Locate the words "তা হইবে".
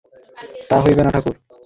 0.69-1.01